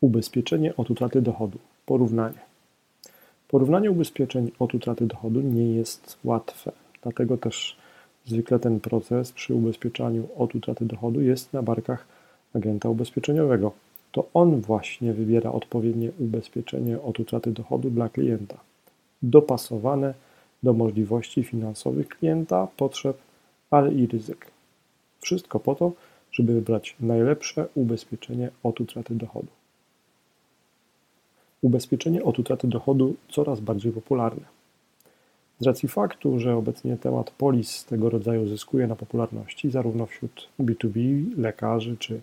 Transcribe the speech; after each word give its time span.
Ubezpieczenie 0.00 0.76
od 0.76 0.90
utraty 0.90 1.22
dochodu. 1.22 1.58
Porównanie. 1.86 2.38
Porównanie 3.48 3.90
ubezpieczeń 3.90 4.50
od 4.58 4.74
utraty 4.74 5.06
dochodu 5.06 5.40
nie 5.40 5.72
jest 5.72 6.18
łatwe, 6.24 6.72
dlatego 7.02 7.38
też 7.38 7.76
zwykle 8.26 8.58
ten 8.58 8.80
proces 8.80 9.32
przy 9.32 9.54
ubezpieczaniu 9.54 10.28
od 10.36 10.54
utraty 10.54 10.84
dochodu 10.84 11.20
jest 11.20 11.52
na 11.52 11.62
barkach 11.62 12.06
agenta 12.54 12.88
ubezpieczeniowego. 12.88 13.72
To 14.12 14.28
on 14.34 14.60
właśnie 14.60 15.12
wybiera 15.12 15.52
odpowiednie 15.52 16.10
ubezpieczenie 16.18 17.00
od 17.02 17.20
utraty 17.20 17.50
dochodu 17.50 17.90
dla 17.90 18.08
klienta, 18.08 18.60
dopasowane 19.22 20.14
do 20.62 20.72
możliwości 20.72 21.44
finansowych 21.44 22.08
klienta, 22.08 22.68
potrzeb, 22.76 23.16
ale 23.70 23.92
i 23.92 24.06
ryzyk. 24.06 24.46
Wszystko 25.20 25.60
po 25.60 25.74
to, 25.74 25.92
żeby 26.32 26.54
wybrać 26.54 26.96
najlepsze 27.00 27.68
ubezpieczenie 27.74 28.50
od 28.62 28.80
utraty 28.80 29.14
dochodu. 29.14 29.48
Ubezpieczenie 31.62 32.24
od 32.24 32.38
utraty 32.38 32.68
dochodu 32.68 33.14
coraz 33.28 33.60
bardziej 33.60 33.92
popularne. 33.92 34.58
Z 35.60 35.66
racji 35.66 35.88
faktu, 35.88 36.38
że 36.38 36.56
obecnie 36.56 36.96
temat 36.96 37.30
polis 37.30 37.84
tego 37.84 38.10
rodzaju 38.10 38.48
zyskuje 38.48 38.86
na 38.86 38.96
popularności, 38.96 39.70
zarówno 39.70 40.06
wśród 40.06 40.48
B2B, 40.60 41.24
lekarzy 41.36 41.96
czy 41.96 42.20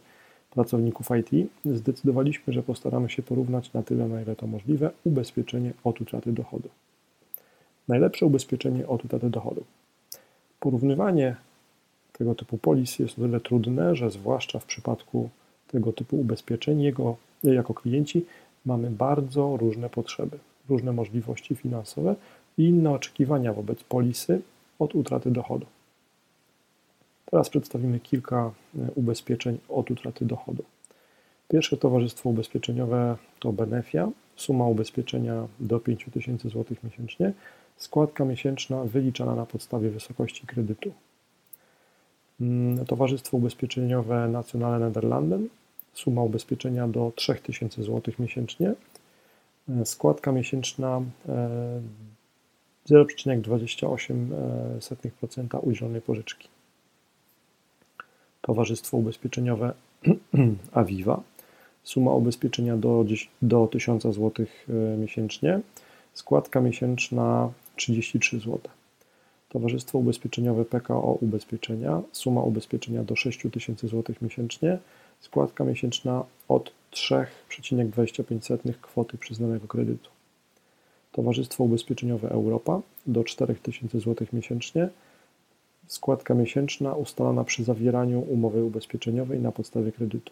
pracowników 0.52 1.08
IT, 1.20 1.50
zdecydowaliśmy, 1.66 2.54
że 2.54 2.64
postaramy 2.64 3.10
się 3.10 3.24
porównać 3.24 3.74
na 3.74 3.84
tyle, 3.84 4.08
na 4.08 4.22
ile 4.22 4.36
to 4.36 4.48
możliwe, 4.48 4.92
ubezpieczenie 5.04 5.74
od 5.84 6.02
utraty 6.02 6.32
dochodu. 6.32 6.70
Najlepsze 7.88 8.26
ubezpieczenie 8.26 8.88
od 8.88 9.06
utraty 9.06 9.30
dochodu. 9.30 9.64
Porównywanie 10.60 11.36
tego 12.14 12.36
typu 12.36 12.58
polis 12.58 13.00
jest 13.00 13.20
o 13.20 13.22
tyle 13.22 13.40
trudne, 13.40 13.96
że 13.96 14.10
zwłaszcza 14.10 14.60
w 14.60 14.66
przypadku 14.66 15.30
tego 15.68 15.94
typu 15.94 16.20
ubezpieczeń, 16.20 16.82
jego, 16.82 17.16
jako 17.44 17.74
klienci 17.74 18.26
mamy 18.66 18.90
bardzo 18.90 19.58
różne 19.58 19.90
potrzeby, 19.90 20.38
różne 20.70 20.94
możliwości 20.94 21.56
finansowe 21.56 22.16
i 22.58 22.64
inne 22.64 22.92
oczekiwania 22.92 23.54
wobec 23.54 23.84
polisy 23.84 24.42
od 24.80 24.96
utraty 24.96 25.32
dochodu. 25.32 25.66
Teraz 27.26 27.50
przedstawimy 27.50 28.00
kilka 28.00 28.52
e, 28.78 28.92
ubezpieczeń 28.96 29.58
od 29.70 29.92
utraty 29.92 30.26
dochodu. 30.26 30.64
Pierwsze 31.48 31.78
towarzystwo 31.78 32.30
ubezpieczeniowe 32.30 33.18
to 33.40 33.54
Benefia, 33.54 34.10
suma 34.36 34.66
ubezpieczenia 34.66 35.48
do 35.60 35.80
5000 35.80 36.50
zł 36.50 36.78
miesięcznie, 36.84 37.34
składka 37.78 38.26
miesięczna 38.26 38.84
wyliczana 38.84 39.36
na 39.36 39.46
podstawie 39.46 39.90
wysokości 39.90 40.48
kredytu. 40.48 40.92
Mm, 42.42 42.86
towarzystwo 42.86 43.38
ubezpieczeniowe 43.38 44.28
Nationale 44.28 44.86
Nederlanden, 44.86 45.50
suma 45.96 46.22
ubezpieczenia 46.22 46.88
do 46.88 47.12
3000 47.16 47.84
zł 47.84 48.14
miesięcznie, 48.20 48.74
e, 49.70 49.86
składka 49.86 50.32
miesięczna 50.32 51.02
0,28% 52.90 55.58
e, 55.58 55.60
ujrzonej 55.60 56.02
pożyczki. 56.02 56.48
Towarzystwo 58.42 58.98
ubezpieczeniowe 58.98 59.74
Aviva, 60.72 61.22
suma 61.84 62.12
ubezpieczenia 62.12 62.78
do, 62.78 63.06
do 63.42 63.68
1000 63.68 64.04
zł 64.04 64.46
e, 64.70 64.74
miesięcznie, 64.98 65.60
składka 66.14 66.62
miesięczna 66.62 67.52
33 67.76 68.40
zł. 68.40 68.60
Towarzystwo 69.50 69.98
Ubezpieczeniowe 69.98 70.66
PKO 70.66 71.18
Ubezpieczenia, 71.22 72.02
suma 72.12 72.42
ubezpieczenia 72.42 73.04
do 73.04 73.16
6000 73.16 73.88
zł 73.88 74.16
miesięcznie, 74.22 74.78
składka 75.26 75.64
miesięczna 75.64 76.24
od 76.48 76.72
3,25 76.92 78.74
kwoty 78.82 79.18
przyznanego 79.18 79.68
kredytu. 79.68 80.10
Towarzystwo 81.12 81.64
Ubezpieczeniowe 81.64 82.30
Europa 82.30 82.82
do 83.08 83.24
4000 83.24 84.00
zł 84.00 84.28
miesięcznie, 84.34 84.90
składka 85.88 86.34
miesięczna 86.34 86.94
ustalana 86.94 87.44
przy 87.44 87.64
zawieraniu 87.64 88.20
umowy 88.22 88.64
ubezpieczeniowej 88.64 89.40
na 89.40 89.52
podstawie 89.52 89.92
kredytu. 89.92 90.32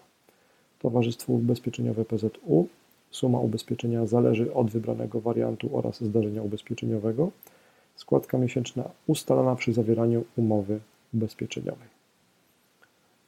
Towarzystwo 0.79 1.34
Ubezpieczeniowe 1.34 2.06
PZU, 2.06 2.68
suma 3.12 3.39
ubezpieczenia 3.39 4.06
zależy 4.06 4.53
od 4.53 4.72
wybranego 4.72 5.22
wariantu 5.22 5.78
oraz 5.78 6.03
zdarzenia 6.03 6.41
ubezpieczeniowego, 6.41 7.31
składka 7.95 8.38
miesięczna 8.38 8.84
ustalana 9.07 9.56
przy 9.56 9.73
zawieraniu 9.73 10.23
umowy 10.38 10.79
ubezpieczeniowej. 11.13 12.03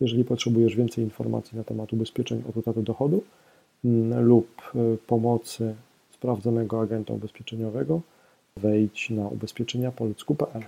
Jeżeli 0.01 0.25
potrzebujesz 0.25 0.75
więcej 0.75 1.03
informacji 1.03 1.57
na 1.57 1.63
temat 1.63 1.93
ubezpieczeń 1.93 2.43
od 2.49 2.57
utraty 2.57 2.83
dochodu 2.83 3.23
mm, 3.85 4.25
lub 4.25 4.61
y, 4.75 4.97
pomocy 5.07 5.75
sprawdzonego 6.11 6.81
agenta 6.81 7.13
ubezpieczeniowego, 7.13 8.01
wejdź 8.57 9.09
na 9.09 9.27
ubezpieczenia 9.27 9.91
po 9.91 10.05
ludzku.pl. 10.05 10.65